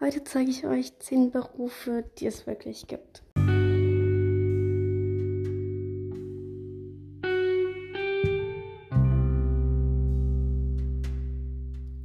[0.00, 3.24] Heute zeige ich euch 10 Berufe, die es wirklich gibt.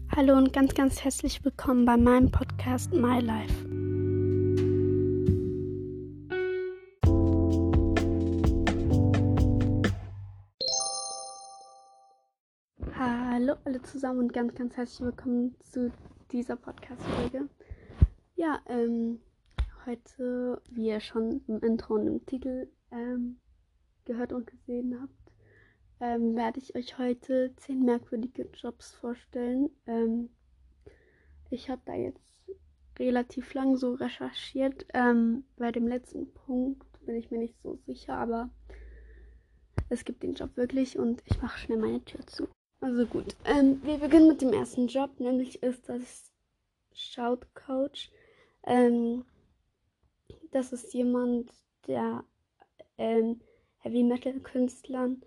[0.09, 3.53] Hallo und ganz, ganz herzlich willkommen bei meinem Podcast My Life.
[12.97, 15.91] Hallo alle zusammen und ganz, ganz herzlich willkommen zu
[16.31, 17.49] dieser Podcast-Folge.
[18.43, 19.21] Ja, ähm,
[19.85, 23.39] heute, wie ihr schon im Intro und im Titel ähm,
[24.03, 25.31] gehört und gesehen habt,
[26.01, 29.69] ähm, werde ich euch heute 10 merkwürdige Jobs vorstellen.
[29.85, 30.29] Ähm,
[31.51, 32.19] ich habe da jetzt
[32.99, 34.87] relativ lang so recherchiert.
[34.93, 38.49] Ähm, bei dem letzten Punkt bin ich mir nicht so sicher, aber
[39.87, 42.49] es gibt den Job wirklich und ich mache schnell meine Tür zu.
[42.81, 46.33] Also gut, ähm, wir beginnen mit dem ersten Job, nämlich ist das
[46.91, 48.11] Shout Coach.
[48.65, 49.25] Ähm,
[50.51, 51.51] das ist jemand,
[51.87, 52.23] der
[52.97, 53.41] ähm,
[53.79, 55.21] Heavy Metal Künstlern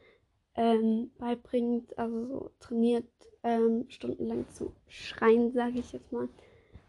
[0.55, 3.07] ähm, beibringt, also so trainiert,
[3.43, 6.29] ähm, stundenlang zu schreien, sage ich jetzt mal,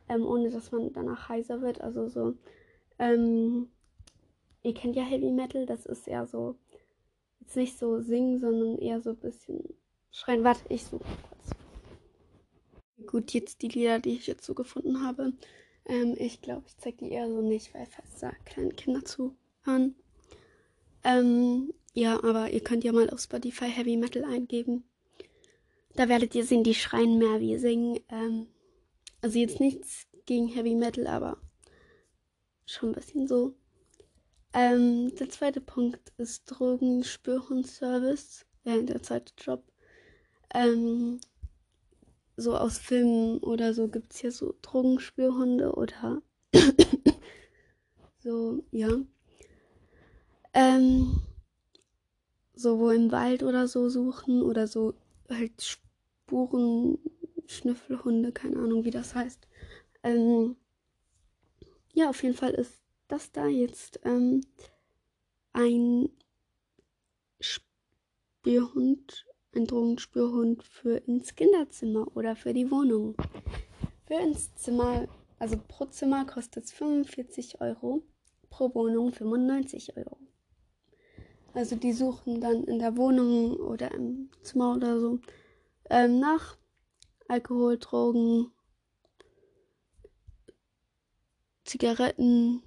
[0.08, 1.82] ähm, ohne dass man danach heiser wird.
[1.82, 2.36] Also so,
[3.00, 3.70] ähm,
[4.64, 6.56] ihr kennt ja Heavy Metal, das ist eher so,
[7.42, 9.64] jetzt nicht so singen, sondern eher so ein bisschen
[10.12, 10.44] schreien.
[10.44, 11.56] Warte, ich suche kurz.
[13.06, 15.34] Gut, jetzt die Lieder, die ich jetzt so gefunden habe.
[15.88, 19.96] Ähm, ich glaube, ich zeige die eher so nicht, weil fast da kleine Kinder zuhören.
[21.04, 24.84] Ähm, ja, aber ihr könnt ja mal auf Spotify Heavy Metal eingeben.
[25.96, 28.00] Da werdet ihr sehen, die schreien mehr wie singen.
[28.10, 28.48] Ähm,
[29.22, 31.38] also jetzt nichts gegen Heavy Metal, aber
[32.66, 33.56] schon ein bisschen so.
[34.54, 38.46] Ähm, der zweite Punkt ist Drogenspürhundservice.
[38.64, 39.64] Ja, der zweite Job.
[40.54, 41.20] Ähm,
[42.38, 46.22] so aus Filmen oder so gibt es hier so Drogenspürhunde oder
[48.20, 48.90] so, ja.
[50.54, 51.22] Ähm,
[52.54, 54.94] so wo im Wald oder so suchen oder so
[55.30, 57.00] halt Spuren,
[57.48, 59.48] Schnüffelhunde, keine Ahnung, wie das heißt.
[60.04, 60.56] Ähm,
[61.94, 64.42] ja, auf jeden Fall ist das da jetzt ähm,
[65.54, 66.10] ein
[67.40, 69.27] Spürhund
[69.58, 73.16] ein Drogenspürhund für ins Kinderzimmer oder für die Wohnung.
[74.06, 75.08] Für ins Zimmer,
[75.40, 78.04] also pro Zimmer kostet es 45 Euro,
[78.50, 80.18] pro Wohnung 95 Euro.
[81.54, 85.20] Also die suchen dann in der Wohnung oder im Zimmer oder so
[85.90, 86.56] ähm, nach
[87.28, 88.52] Alkohol, Drogen,
[91.66, 92.62] Zigaretten,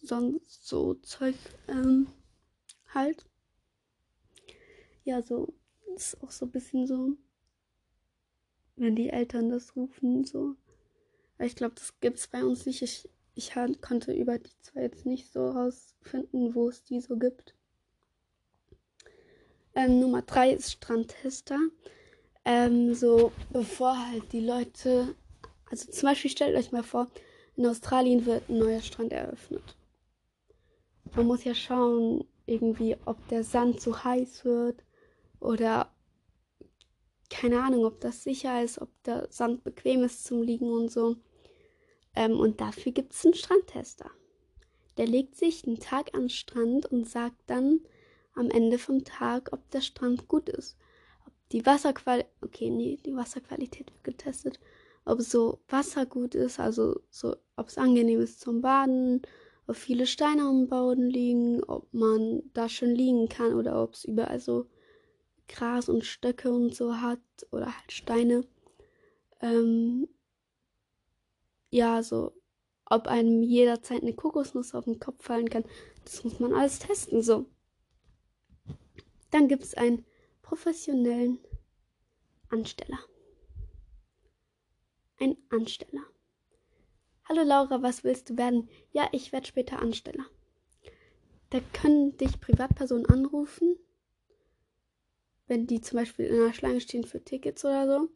[0.00, 1.34] sonst so Zeug
[1.68, 2.06] ähm,
[2.94, 3.26] halt.
[5.02, 5.52] Ja, so
[5.96, 7.16] ist auch so ein bisschen so,
[8.76, 10.56] wenn die Eltern das rufen, so.
[11.38, 12.82] ich glaube, das gibt es bei uns nicht.
[12.82, 17.54] Ich, ich konnte über die zwei jetzt nicht so rausfinden, wo es die so gibt.
[19.74, 21.58] Ähm, Nummer drei ist Strandtester.
[22.44, 25.14] Ähm, so, bevor halt die Leute,
[25.70, 27.08] also zum Beispiel stellt euch mal vor,
[27.56, 29.76] in Australien wird ein neuer Strand eröffnet.
[31.14, 34.83] Man muss ja schauen, irgendwie, ob der Sand zu heiß wird
[35.44, 35.92] oder
[37.30, 41.16] keine Ahnung, ob das sicher ist, ob der Sand bequem ist zum Liegen und so.
[42.14, 44.10] Ähm, und dafür gibt es einen Strandtester.
[44.96, 47.80] Der legt sich einen Tag an den Strand und sagt dann
[48.34, 50.76] am Ende vom Tag, ob der Strand gut ist.
[51.26, 54.60] Ob die Wasserqualität, okay, nee, die Wasserqualität wird getestet.
[55.04, 59.22] Ob so Wasser gut ist, also so, ob es angenehm ist zum Baden,
[59.66, 64.04] ob viele Steine am Boden liegen, ob man da schön liegen kann oder ob es
[64.04, 64.66] überall so
[65.48, 68.46] Gras und Stöcke und so hat oder halt Steine.
[69.40, 70.08] Ähm,
[71.70, 72.32] ja, so,
[72.86, 75.64] ob einem jederzeit eine Kokosnuss auf den Kopf fallen kann,
[76.04, 77.46] das muss man alles testen, so.
[79.30, 80.04] Dann gibt es einen
[80.42, 81.38] professionellen
[82.48, 82.98] Ansteller.
[85.18, 86.02] Ein Ansteller.
[87.24, 88.68] Hallo Laura, was willst du werden?
[88.92, 90.24] Ja, ich werde später Ansteller.
[91.50, 93.76] Da können dich Privatpersonen anrufen
[95.46, 98.08] wenn die zum Beispiel in einer Schlange stehen für Tickets oder so.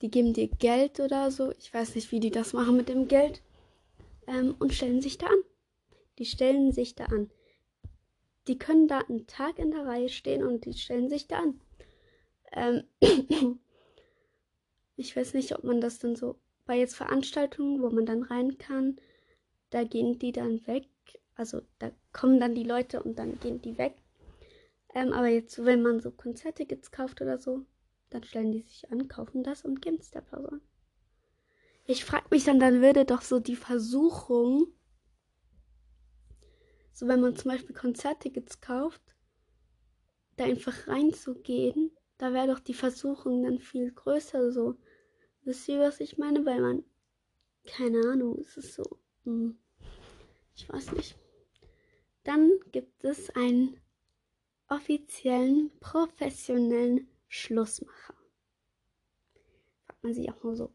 [0.00, 1.52] Die geben dir Geld oder so.
[1.58, 3.42] Ich weiß nicht, wie die das machen mit dem Geld.
[4.26, 5.42] Ähm, und stellen sich da an.
[6.18, 7.30] Die stellen sich da an.
[8.48, 11.60] Die können da einen Tag in der Reihe stehen und die stellen sich da an.
[12.52, 12.84] Ähm,
[14.96, 18.58] ich weiß nicht, ob man das dann so bei jetzt Veranstaltungen, wo man dann rein
[18.58, 18.96] kann,
[19.70, 20.86] da gehen die dann weg.
[21.34, 23.94] Also da kommen dann die Leute und dann gehen die weg.
[24.94, 27.64] Ähm, aber jetzt, wenn man so Konzerttickets kauft oder so,
[28.10, 30.60] dann stellen die sich an, kaufen das und geben es der Person.
[31.84, 34.66] Ich frage mich dann, dann würde doch so die Versuchung,
[36.92, 39.02] so wenn man zum Beispiel Konzerttickets kauft,
[40.36, 44.76] da einfach reinzugehen, da wäre doch die Versuchung dann viel größer so.
[45.42, 46.46] Wisst ihr, was ich meine?
[46.46, 46.84] Weil man,
[47.66, 48.84] keine Ahnung, es ist so,
[49.24, 49.58] hm,
[50.54, 51.18] ich weiß nicht.
[52.22, 53.76] Dann gibt es einen
[54.72, 58.14] offiziellen, professionellen Schlussmacher.
[59.84, 60.72] Fragt man sich auch mal so,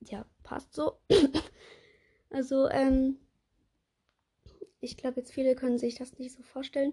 [0.00, 0.98] ja, passt so.
[2.30, 3.18] also, ähm,
[4.80, 6.92] ich glaube, jetzt viele können sich das nicht so vorstellen.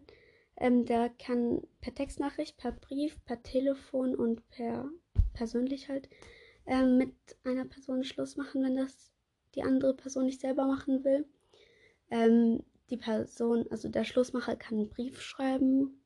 [0.55, 4.89] Ähm, der kann per Textnachricht, per Brief, per Telefon und per
[5.33, 6.09] persönlich halt
[6.65, 7.13] ähm, mit
[7.43, 9.11] einer Person Schluss machen, wenn das
[9.55, 11.25] die andere Person nicht selber machen will.
[12.11, 16.01] Ähm, die Person, also der Schlussmacher kann einen Brief schreiben.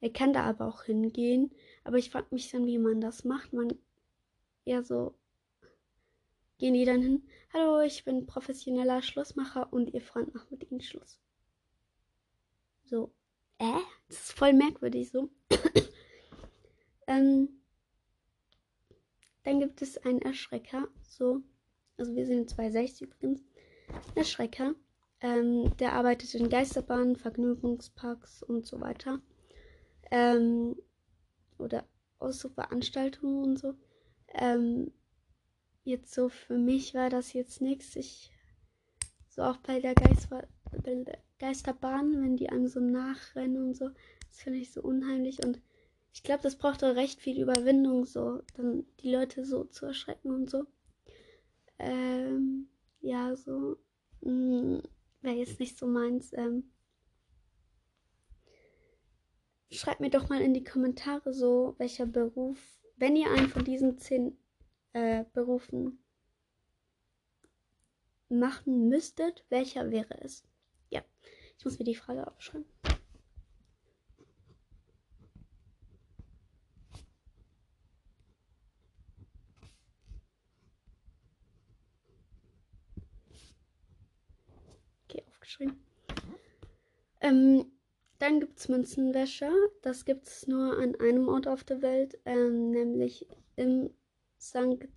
[0.00, 1.52] Er kann da aber auch hingehen.
[1.84, 3.52] Aber ich frage mich dann, wie man das macht.
[3.52, 3.72] Man
[4.64, 5.14] eher so
[6.62, 7.28] gehen die dann hin.
[7.52, 11.18] Hallo, ich bin professioneller Schlussmacher und ihr Freund macht mit ihnen Schluss.
[12.84, 13.12] So,
[13.58, 13.80] äh?
[14.08, 15.28] Das ist voll merkwürdig so.
[17.08, 17.48] ähm,
[19.42, 20.86] dann gibt es einen Erschrecker.
[21.08, 21.42] So,
[21.96, 23.42] also wir sind 260 übrigens.
[24.14, 24.76] Erschrecker.
[25.22, 29.20] Ähm, der arbeitet in Geisterbahnen, Vergnügungsparks und so weiter.
[30.10, 30.76] Ähm,
[31.58, 31.84] oder
[32.18, 33.74] aus so Veranstaltungen und so.
[34.34, 34.92] Ähm,
[35.84, 37.96] jetzt so für mich war das jetzt nichts.
[37.96, 38.30] Ich
[39.28, 40.46] so auch bei der, Geist, bei
[40.94, 43.90] der Geisterbahn, wenn die einem so nachrennen und so,
[44.28, 45.60] das finde ich so unheimlich und
[46.14, 50.30] ich glaube, das braucht auch recht viel Überwindung, so dann die Leute so zu erschrecken
[50.30, 50.66] und so.
[51.78, 52.68] Ähm,
[53.00, 53.78] ja, so
[54.22, 54.82] hm,
[55.22, 56.32] wäre jetzt nicht so meins.
[56.32, 56.72] Ähm,
[59.70, 62.58] schreibt mir doch mal in die Kommentare so, welcher Beruf,
[62.96, 64.36] wenn ihr einen von diesen zehn
[64.92, 65.98] äh, Berufen
[68.28, 70.44] machen müsstet, welcher wäre es?
[70.90, 71.02] Ja,
[71.58, 72.66] ich muss mir die Frage aufschreiben.
[85.08, 85.76] Okay, aufgeschrieben.
[87.20, 87.66] Ähm,
[88.18, 89.52] dann gibt es Münzenwäscher.
[89.82, 93.26] Das gibt es nur an einem Ort auf der Welt, ähm, nämlich
[93.56, 93.90] im
[94.40, 94.88] St.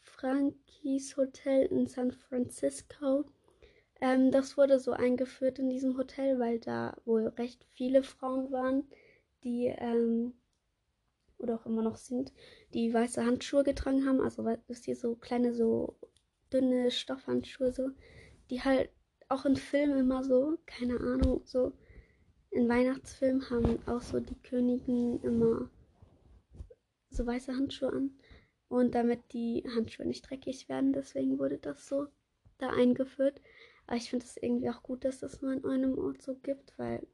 [0.00, 3.24] Frankis Hotel in San Francisco.
[4.00, 8.84] Ähm, das wurde so eingeführt in diesem Hotel, weil da wohl recht viele Frauen waren,
[9.44, 10.34] die ähm,
[11.38, 12.32] oder auch immer noch sind,
[12.74, 14.20] die weiße Handschuhe getragen haben.
[14.20, 15.96] Also wisst ihr, so kleine, so
[16.52, 17.90] dünne Stoffhandschuhe, so,
[18.50, 18.90] die halt
[19.28, 21.72] auch in Filmen immer so, keine Ahnung, so
[22.50, 25.70] in Weihnachtsfilmen haben auch so die Königen immer
[27.10, 28.18] so weiße Handschuhe an.
[28.68, 32.06] Und damit die Handschuhe nicht dreckig werden, deswegen wurde das so
[32.58, 33.40] da eingeführt.
[33.86, 36.78] Aber ich finde es irgendwie auch gut, dass das nur an einem Ort so gibt,
[36.78, 37.06] weil.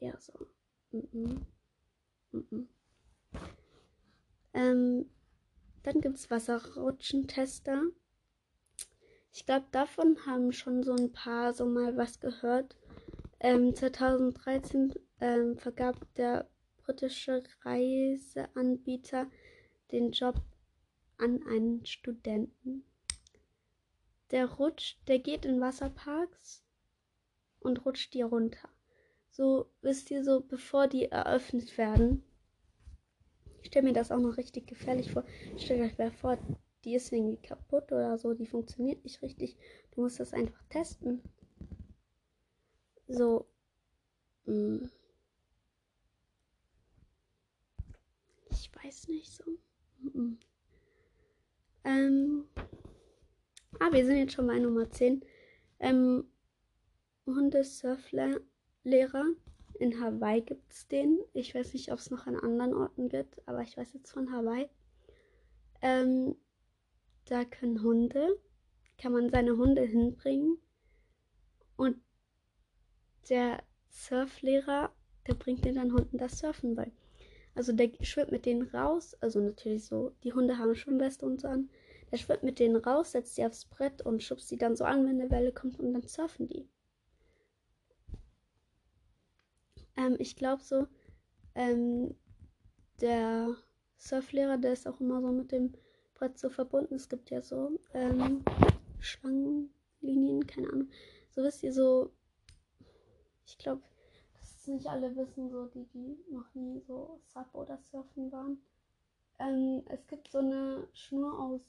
[0.00, 0.32] Ja, so.
[0.90, 1.40] Mm -mm.
[2.32, 2.68] Mm
[4.54, 5.08] ähm,
[5.82, 7.84] dann gibt es Wasserrutschentester.
[9.32, 12.76] Ich glaube, davon haben schon so ein paar so mal was gehört.
[13.40, 19.26] Ähm, 2013 ähm, vergab der britische Reiseanbieter
[19.90, 20.42] den Job
[21.16, 22.84] an einen Studenten.
[24.30, 26.62] Der rutscht, der geht in Wasserparks
[27.60, 28.68] und rutscht die runter.
[29.30, 32.22] So, wisst ihr, so bevor die eröffnet werden.
[33.62, 35.24] Ich stelle mir das auch noch richtig gefährlich vor.
[35.56, 36.38] Stellt euch vor,
[36.84, 39.56] die ist irgendwie kaputt oder so, die funktioniert nicht richtig.
[39.92, 41.22] Du musst das einfach testen.
[43.08, 43.46] So.
[44.46, 44.54] Mh.
[44.54, 44.90] Mm.
[48.50, 49.44] Ich weiß nicht so.
[50.00, 50.38] Mhm.
[51.84, 52.44] Ähm.
[53.78, 55.24] Ah, wir sind jetzt schon bei Nummer 10.
[55.80, 56.24] Ähm,
[57.26, 58.42] Hundesurflehrer.
[59.78, 61.18] In Hawaii gibt es den.
[61.32, 64.30] Ich weiß nicht, ob es noch an anderen Orten gibt, aber ich weiß jetzt von
[64.32, 64.68] Hawaii.
[65.80, 66.36] Ähm,
[67.26, 68.38] da können Hunde,
[68.98, 70.58] kann man seine Hunde hinbringen.
[71.76, 71.96] Und
[73.28, 74.92] der Surflehrer,
[75.26, 76.90] der bringt den dann Hunden das Surfen bei.
[77.54, 81.48] Also der schwimmt mit denen raus, also natürlich so, die Hunde haben Schwimmweste und so
[81.48, 81.68] an.
[82.10, 85.06] Der schwimmt mit denen raus, setzt sie aufs Brett und schubst sie dann so an,
[85.06, 86.68] wenn eine Welle kommt und dann surfen die.
[89.96, 90.86] Ähm, ich glaube so,
[91.54, 92.14] ähm,
[93.00, 93.56] der
[93.98, 95.74] Surflehrer, der ist auch immer so mit dem
[96.22, 96.94] Brett so verbunden.
[96.94, 98.44] Es gibt ja so ähm,
[99.00, 100.88] Schlangenlinien, keine Ahnung.
[101.30, 102.12] So wisst ihr so,
[103.44, 103.82] ich glaube,
[104.66, 108.62] nicht alle wissen, so die, die noch nie so Sub oder Surfen waren.
[109.40, 111.60] Ähm, es gibt so eine Schnur aus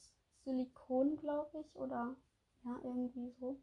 [0.46, 2.16] Silikon, glaube ich, oder
[2.64, 3.60] ja, irgendwie so.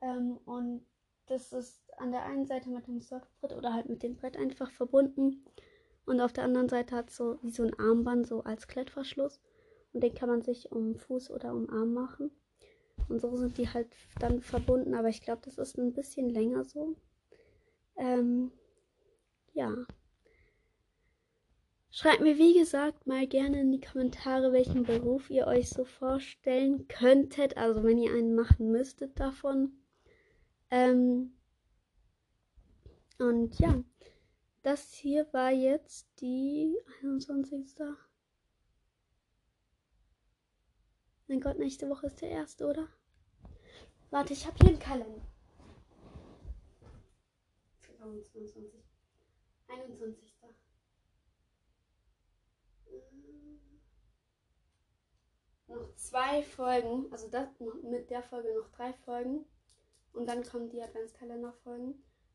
[0.00, 0.86] Ähm, und
[1.26, 4.70] das ist an der einen Seite mit dem Surfbrett oder halt mit dem Brett einfach
[4.70, 5.44] verbunden.
[6.06, 9.40] Und auf der anderen Seite hat es so wie so ein Armband, so als Klettverschluss.
[9.94, 12.32] Und den kann man sich um Fuß oder um Arm machen.
[13.08, 14.94] Und so sind die halt dann verbunden.
[14.94, 16.96] Aber ich glaube, das ist ein bisschen länger so.
[17.96, 18.50] Ähm,
[19.52, 19.72] ja.
[21.90, 26.88] Schreibt mir, wie gesagt, mal gerne in die Kommentare, welchen Beruf ihr euch so vorstellen
[26.88, 27.56] könntet.
[27.56, 29.74] Also wenn ihr einen machen müsstet davon.
[30.72, 31.34] Ähm,
[33.18, 33.80] und ja,
[34.64, 37.64] das hier war jetzt die 21.
[41.26, 42.88] Mein Gott, nächste Woche ist der erste, oder?
[44.10, 45.26] Warte, ich habe hier einen Kalender.
[47.80, 48.72] 22.
[49.68, 50.34] 21.
[55.74, 57.48] noch zwei Folgen, also das,
[57.82, 59.44] mit der Folge noch drei Folgen.
[60.12, 61.94] Und dann kommen die Adventskalender-Folgen.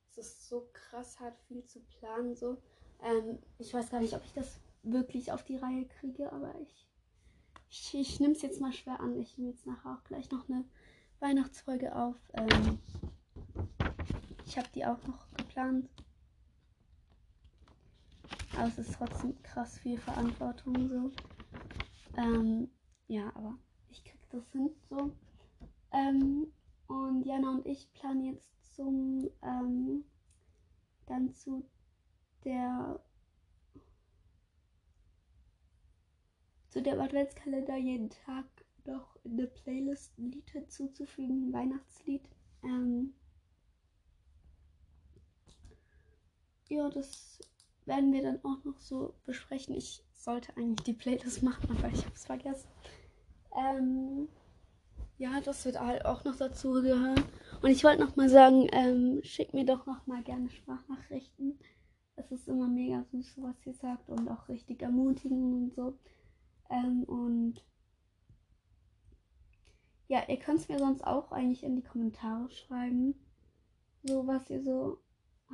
[0.09, 2.35] Es ist so krass hart, viel zu planen.
[2.35, 2.57] So.
[3.01, 6.88] Ähm, ich weiß gar nicht, ob ich das wirklich auf die Reihe kriege, aber ich,
[7.69, 9.19] ich, ich nehme es jetzt mal schwer an.
[9.19, 10.65] Ich nehme jetzt nachher auch gleich noch eine
[11.19, 12.15] Weihnachtsfolge auf.
[12.33, 12.79] Ähm,
[14.45, 15.89] ich habe die auch noch geplant.
[18.55, 21.11] Aber es ist trotzdem krass viel Verantwortung so.
[22.17, 22.69] Ähm,
[23.07, 23.57] ja, aber
[23.89, 25.11] ich krieg das hin so.
[25.91, 26.51] Ähm,
[26.87, 30.03] und Jana und ich planen jetzt zum ähm,
[31.05, 31.67] dann zu
[32.43, 32.99] der
[36.69, 38.45] zu dem Adventskalender jeden Tag
[38.85, 42.23] noch in der Playlist ein Lied hinzuzufügen, ein Weihnachtslied.
[42.63, 43.13] Ähm,
[46.67, 47.39] ja, das
[47.85, 49.75] werden wir dann auch noch so besprechen.
[49.75, 52.69] Ich sollte eigentlich die Playlist machen, aber ich habe es vergessen.
[53.55, 54.27] Ähm,
[55.17, 57.23] ja, das wird halt auch noch dazu gehören.
[57.61, 61.59] Und ich wollte noch mal sagen, ähm, schickt mir doch noch mal gerne Sprachnachrichten.
[62.15, 65.97] Es ist immer mega süß, was ihr sagt und auch richtig ermutigend und so.
[66.69, 67.63] Ähm, und
[70.07, 73.15] ja, ihr könnt es mir sonst auch eigentlich in die Kommentare schreiben.
[74.03, 74.99] So, was ihr so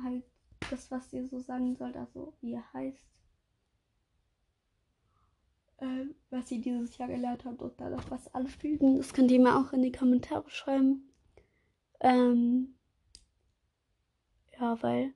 [0.02, 0.24] halt,
[0.70, 3.06] das, was ihr so sagen sollt, also wie ihr heißt
[5.78, 8.96] äh, was ihr dieses Jahr gelernt habt und dann noch was anfügen.
[8.96, 11.12] Das könnt ihr mir auch in die Kommentare schreiben.
[12.00, 12.74] Ähm,
[14.58, 15.12] ja, weil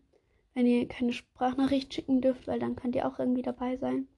[0.55, 4.09] wenn ihr keine Sprachnachricht schicken dürft, weil dann könnt ihr auch irgendwie dabei sein.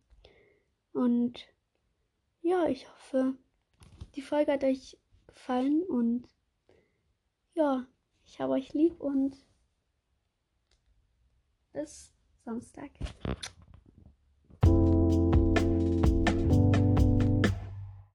[0.93, 1.47] Und
[2.43, 3.35] ja, ich hoffe,
[4.15, 6.29] die Folge hat euch gefallen und
[7.55, 7.87] ja,
[8.25, 9.37] ich habe euch lieb und
[11.73, 12.13] bis
[12.45, 12.91] Samstag.